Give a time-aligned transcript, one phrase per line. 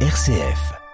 [0.00, 0.85] RCF.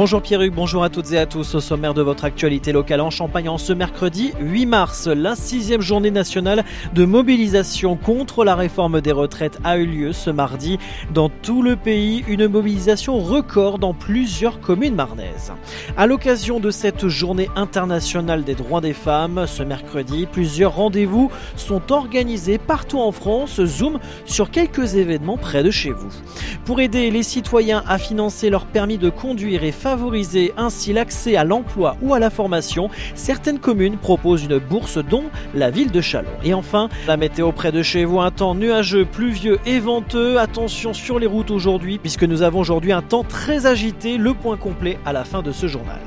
[0.00, 1.56] Bonjour Pierruc, bonjour à toutes et à tous.
[1.56, 5.80] Au sommaire de votre actualité locale en Champagne en ce mercredi 8 mars, la sixième
[5.80, 6.64] journée nationale
[6.94, 10.78] de mobilisation contre la réforme des retraites a eu lieu ce mardi.
[11.12, 15.52] Dans tout le pays, une mobilisation record dans plusieurs communes marnaises.
[15.96, 21.90] À l'occasion de cette journée internationale des droits des femmes, ce mercredi, plusieurs rendez-vous sont
[21.90, 23.60] organisés partout en France.
[23.64, 26.12] Zoom sur quelques événements près de chez vous.
[26.64, 31.44] Pour aider les citoyens à financer leur permis de conduire et favoriser ainsi l'accès à
[31.44, 36.28] l'emploi ou à la formation, certaines communes proposent une bourse dont la ville de Chalon.
[36.44, 40.38] Et enfin, la météo près de chez vous, un temps nuageux, pluvieux et venteux.
[40.38, 44.18] Attention sur les routes aujourd'hui puisque nous avons aujourd'hui un temps très agité.
[44.18, 46.00] Le point complet à la fin de ce journal.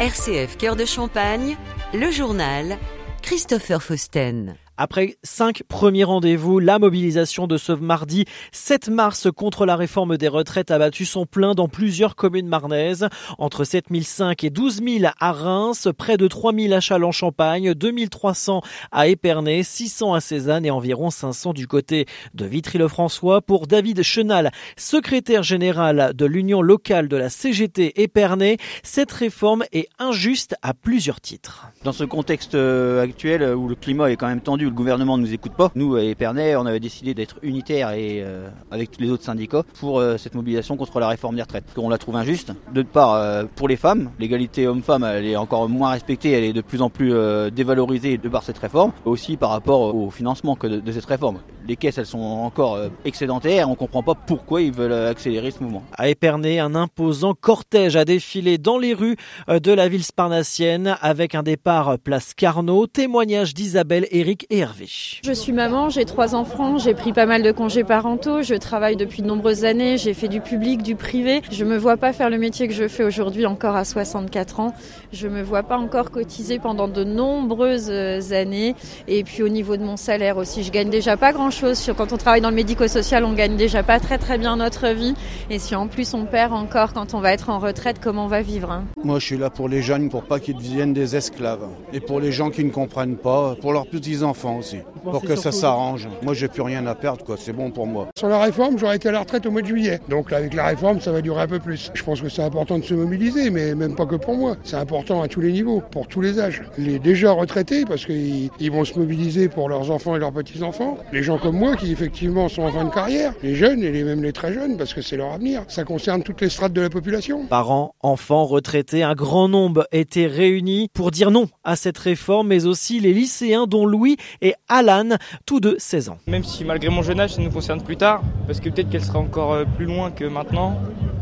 [0.00, 1.58] RCF Cœur de Champagne,
[1.92, 2.78] le journal
[3.20, 4.54] Christopher Fausten.
[4.84, 10.26] Après cinq premiers rendez-vous, la mobilisation de ce mardi 7 mars contre la réforme des
[10.26, 13.08] retraites a battu son plein dans plusieurs communes marnaises.
[13.38, 19.62] Entre 7005 et 12 000 à Reims, près de 3000 à Châlons-Champagne, 2300 à Épernay,
[19.62, 23.40] 600 à Cézanne et environ 500 du côté de Vitry-le-François.
[23.40, 29.86] Pour David Chenal, secrétaire général de l'Union locale de la CGT Épernay, cette réforme est
[30.00, 31.68] injuste à plusieurs titres.
[31.84, 35.22] Dans ce contexte euh, actuel où le climat est quand même tendu, le gouvernement ne
[35.22, 35.70] nous écoute pas.
[35.74, 40.00] Nous, à Épernay, on avait décidé d'être unitaire et euh, avec les autres syndicats pour
[40.00, 41.66] euh, cette mobilisation contre la réforme des retraites.
[41.76, 42.52] On la trouve injuste.
[42.72, 46.54] De part, euh, pour les femmes, l'égalité homme-femme, elle est encore moins respectée, elle est
[46.54, 47.12] de plus en plus
[47.50, 48.92] dévalorisée de par cette réforme.
[49.04, 51.38] Aussi par rapport au financement de cette réforme.
[51.68, 53.70] Les caisses, elles sont encore excédentaires.
[53.70, 55.84] On comprend pas pourquoi ils veulent accélérer ce mouvement.
[55.96, 59.16] À Épernay, un imposant cortège a défilé dans les rues
[59.48, 62.86] de la ville sparnassienne avec un départ place Carnot.
[62.86, 64.88] Témoignage d'Isabelle, Eric et Hervé.
[65.24, 68.96] Je suis maman, j'ai trois enfants, j'ai pris pas mal de congés parentaux, je travaille
[68.96, 71.42] depuis de nombreuses années, j'ai fait du public, du privé.
[71.50, 74.74] Je me vois pas faire le métier que je fais aujourd'hui encore à 64 ans.
[75.12, 77.90] Je me vois pas encore cotiser pendant de nombreuses
[78.32, 78.74] années.
[79.06, 81.51] Et puis au niveau de mon salaire aussi, je gagne déjà pas grand
[81.96, 85.14] Quand on travaille dans le médico-social, on gagne déjà pas très très bien notre vie.
[85.50, 88.28] Et si en plus on perd encore quand on va être en retraite, comment on
[88.28, 88.84] va vivre hein?
[89.04, 91.68] Moi je suis là pour les jeunes, pour pas qu'ils deviennent des esclaves.
[91.92, 95.52] Et pour les gens qui ne comprennent pas, pour leurs petits-enfants aussi pour que ça
[95.52, 96.08] s'arrange.
[96.22, 97.36] Moi, j'ai plus rien à perdre, quoi.
[97.38, 98.08] C'est bon pour moi.
[98.16, 100.00] Sur la réforme, j'aurais été à la retraite au mois de juillet.
[100.08, 101.90] Donc, là, avec la réforme, ça va durer un peu plus.
[101.94, 104.56] Je pense que c'est important de se mobiliser, mais même pas que pour moi.
[104.64, 106.62] C'est important à tous les niveaux, pour tous les âges.
[106.78, 110.98] Les déjà retraités, parce qu'ils vont se mobiliser pour leurs enfants et leurs petits-enfants.
[111.12, 113.34] Les gens comme moi, qui effectivement sont en fin de carrière.
[113.42, 115.64] Les jeunes et les, même les très jeunes, parce que c'est leur avenir.
[115.66, 117.46] Ça concerne toutes les strates de la population.
[117.46, 122.66] Parents, enfants, retraités, un grand nombre étaient réunis pour dire non à cette réforme, mais
[122.66, 126.18] aussi les lycéens dont Louis et Alan, tous deux 16 ans.
[126.28, 129.04] Même si malgré mon jeune âge, ça nous concerne plus tard, parce que peut-être qu'elle
[129.04, 130.78] sera encore euh, plus loin que maintenant.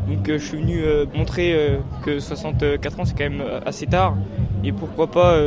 [0.07, 4.17] Donc euh, je suis venu euh, montrer que 64 ans c'est quand même assez tard.
[4.63, 5.39] Et pourquoi pas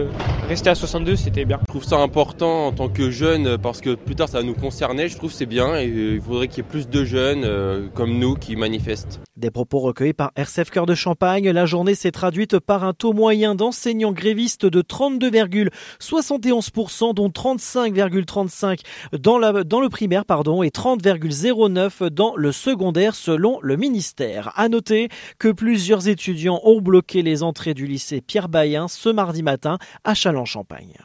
[0.47, 1.59] rester à 62, c'était bien.
[1.61, 4.55] Je trouve ça important en tant que jeune parce que plus tard ça va nous
[4.55, 5.07] concerner.
[5.07, 8.35] Je trouve c'est bien et il faudrait qu'il y ait plus de jeunes comme nous
[8.35, 9.19] qui manifestent.
[9.43, 11.49] Des propos recueillis par RCF Cœur de Champagne.
[11.49, 18.79] La journée s'est traduite par un taux moyen d'enseignants grévistes de 32,71%, dont 35,35%
[19.19, 24.53] dans, la, dans le primaire pardon, et 30,09% dans le secondaire selon le ministère.
[24.55, 25.09] À noter
[25.39, 30.13] que plusieurs étudiants ont bloqué les entrées du lycée Pierre Bayen ce mardi matin à
[30.13, 30.95] Châlons-Champagne.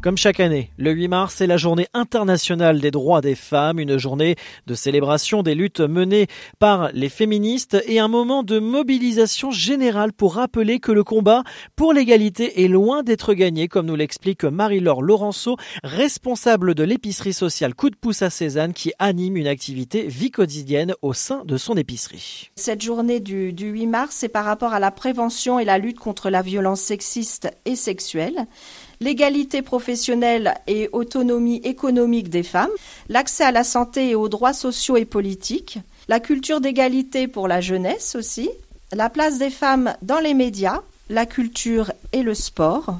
[0.00, 3.98] Comme chaque année, le 8 mars est la journée internationale des droits des femmes, une
[3.98, 4.36] journée
[4.68, 6.28] de célébration des luttes menées
[6.60, 11.42] par les féministes et un moment de mobilisation générale pour rappeler que le combat
[11.74, 17.74] pour l'égalité est loin d'être gagné, comme nous l'explique Marie-Laure Laurenceau, responsable de l'épicerie sociale
[17.74, 21.76] Coup de pouce à Cézanne, qui anime une activité vie quotidienne au sein de son
[21.76, 22.52] épicerie.
[22.54, 25.98] Cette journée du, du 8 mars, c'est par rapport à la prévention et la lutte
[25.98, 28.46] contre la violence sexiste et sexuelle
[29.00, 32.70] l'égalité professionnelle et autonomie économique des femmes,
[33.08, 35.78] l'accès à la santé et aux droits sociaux et politiques,
[36.08, 38.50] la culture d'égalité pour la jeunesse aussi,
[38.92, 40.80] la place des femmes dans les médias,
[41.10, 42.98] la culture et le sport,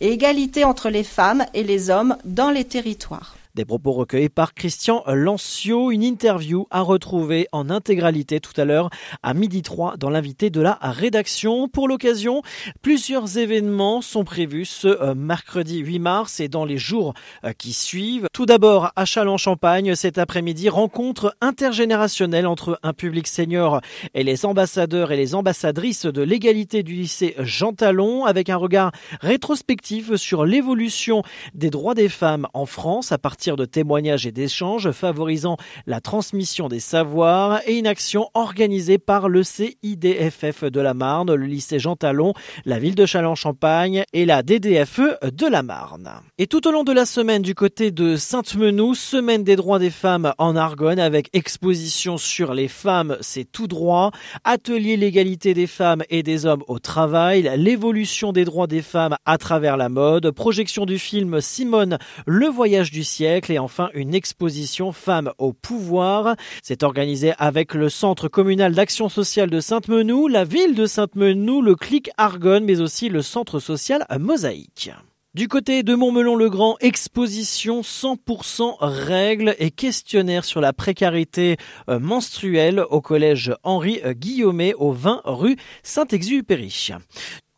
[0.00, 3.36] et égalité entre les femmes et les hommes dans les territoires.
[3.60, 8.88] Des propos recueillis par Christian Lancio, une interview à retrouver en intégralité tout à l'heure
[9.22, 11.68] à midi 3 dans l'invité de la rédaction.
[11.68, 12.40] Pour l'occasion,
[12.80, 17.12] plusieurs événements sont prévus ce euh, mercredi 8 mars et dans les jours
[17.44, 18.28] euh, qui suivent.
[18.32, 23.82] Tout d'abord, à Châlons-Champagne, cet après-midi, rencontre intergénérationnelle entre un public senior
[24.14, 28.90] et les ambassadeurs et les ambassadrices de l'égalité du lycée Jean Talon avec un regard
[29.20, 31.22] rétrospectif sur l'évolution
[31.52, 35.56] des droits des femmes en France à partir de témoignages et d'échanges favorisant
[35.86, 41.46] la transmission des savoirs et une action organisée par le CIDFF de la Marne, le
[41.46, 46.10] lycée Jean Talon, la ville de Châlons-Champagne et la DDFE de la Marne.
[46.38, 49.90] Et tout au long de la semaine du côté de Sainte-Menou, semaine des droits des
[49.90, 54.10] femmes en Argonne avec exposition sur les femmes, c'est tout droit,
[54.44, 59.38] atelier l'égalité des femmes et des hommes au travail, l'évolution des droits des femmes à
[59.38, 64.92] travers la mode, projection du film Simone, le voyage du siècle et enfin une exposition
[64.92, 66.36] femmes au pouvoir.
[66.62, 71.76] C'est organisé avec le Centre communal d'action sociale de Sainte-Menou, la ville de Sainte-Menou, le
[71.76, 74.90] Clic Argonne mais aussi le centre social Mosaïque.
[75.32, 81.56] Du côté de Montmelon-le-Grand, exposition 100% règles et questionnaire sur la précarité
[81.88, 86.94] euh, menstruelle au collège Henri Guillaumet au 20 rue Saint-Exupéry.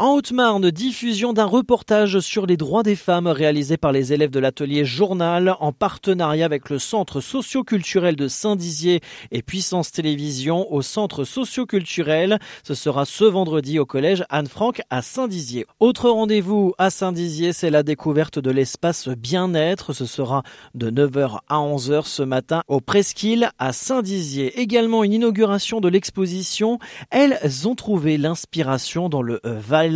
[0.02, 4.40] En Haute-Marne, diffusion d'un reportage sur les droits des femmes réalisé par les élèves de
[4.40, 9.00] l'atelier Journal en partenariat avec le Centre socio-culturel de Saint-Dizier
[9.31, 12.40] et Puissance Télévision au Centre socio-culturel.
[12.64, 15.66] Ce sera ce vendredi au collège Anne-Franck à Saint-Dizier.
[15.78, 19.93] Autre rendez-vous à Saint-Dizier, c'est la découverte de l'espace bien-être.
[19.93, 20.43] Ce sera
[20.75, 24.60] de 9h à 11h ce matin au Presqu'île à Saint-Dizier.
[24.60, 26.81] Également une inauguration de l'exposition.
[27.10, 27.38] Elles
[27.69, 29.92] ont trouvé l'inspiration dans le Val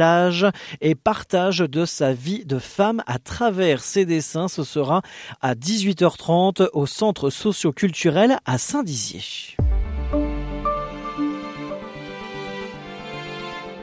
[0.81, 4.49] et partage de sa vie de femme à travers ses dessins.
[4.49, 5.03] Ce sera
[5.41, 9.57] à 18h30 au centre socio-culturel à Saint-Dizier.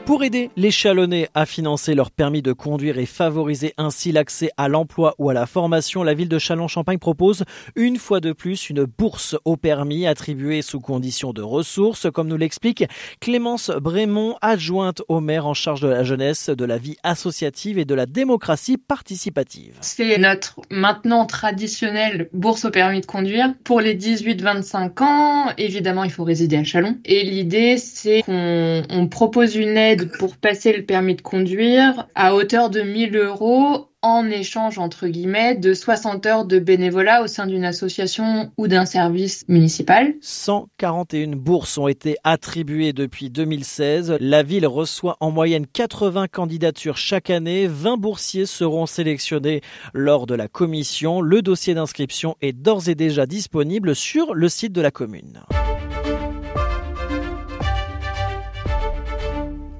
[0.06, 4.68] Pour aider les Chalonnais à financer leur permis de conduire et favoriser ainsi l'accès à
[4.68, 8.84] l'emploi ou à la formation, la ville de Châlons-Champagne propose une fois de plus une
[8.84, 12.84] bourse au permis attribuée sous condition de ressources, comme nous l'explique
[13.18, 17.86] Clémence Brémond, adjointe au maire en charge de la jeunesse, de la vie associative et
[17.86, 19.78] de la démocratie participative.
[19.80, 23.54] C'est notre maintenant traditionnelle bourse au permis de conduire.
[23.64, 26.98] Pour les 18-25 ans, évidemment, il faut résider à Chalon.
[27.06, 32.70] Et l'idée, c'est qu'on propose une aide pour passer le permis de conduire à hauteur
[32.70, 37.64] de 1000 euros en échange, entre guillemets, de 60 heures de bénévolat au sein d'une
[37.64, 40.12] association ou d'un service municipal.
[40.20, 44.18] 141 bourses ont été attribuées depuis 2016.
[44.20, 47.66] La ville reçoit en moyenne 80 candidatures chaque année.
[47.66, 49.62] 20 boursiers seront sélectionnés
[49.94, 51.22] lors de la commission.
[51.22, 55.40] Le dossier d'inscription est d'ores et déjà disponible sur le site de la commune.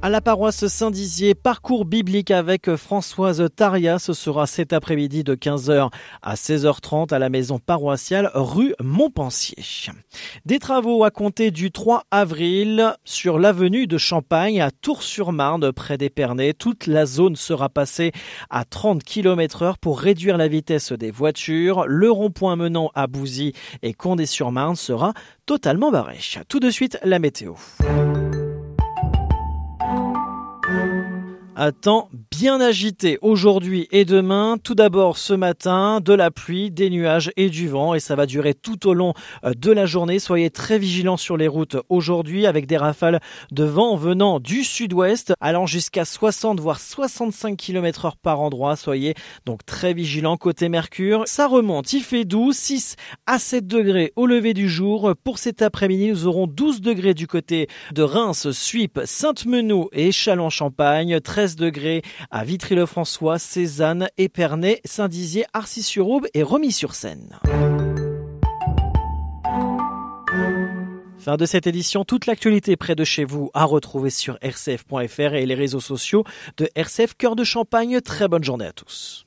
[0.04, 3.98] À la paroisse Saint-Dizier, parcours biblique avec Françoise Taria.
[3.98, 5.90] Ce sera cet après-midi de 15h
[6.20, 9.56] à 16h30 à la maison paroissiale rue Montpensier.
[10.44, 16.52] Des travaux à compter du 3 avril sur l'avenue de Champagne à Tours-sur-Marne près d'Épernay.
[16.52, 18.12] Toute la zone sera passée
[18.50, 21.86] à 30 km heure pour réduire la vitesse des voitures.
[21.86, 25.14] Le rond-point menant à Bouzy et Condé-sur-Marne sera
[25.46, 26.18] totalement barré.
[26.46, 27.54] Tout de suite, la météo.
[31.56, 34.56] Un temps bien agité aujourd'hui et demain.
[34.60, 38.26] Tout d'abord ce matin, de la pluie, des nuages et du vent et ça va
[38.26, 39.14] durer tout au long
[39.44, 40.18] euh, de la journée.
[40.18, 43.20] Soyez très vigilants sur les routes aujourd'hui avec des rafales
[43.52, 48.74] de vent venant du sud-ouest allant jusqu'à 60 voire 65 km heure par endroit.
[48.74, 49.14] Soyez
[49.46, 51.22] donc très vigilants côté Mercure.
[51.26, 52.96] Ça remonte, il fait doux, 6
[53.26, 55.14] à 7 degrés au lever du jour.
[55.22, 61.20] Pour cet après-midi, nous aurons 12 degrés du côté de Reims, Suippes, Sainte-Menou et Châlons-Champagne,
[61.44, 67.38] 13 degrés à Vitry-le-François, Cézanne, Épernay, Saint-Dizier, Arcis-sur-Aube et Remis-sur-Seine.
[71.18, 75.44] Fin de cette édition, toute l'actualité près de chez vous à retrouver sur rcf.fr et
[75.44, 76.24] les réseaux sociaux
[76.56, 78.00] de RCF Cœur de Champagne.
[78.00, 79.23] Très bonne journée à tous.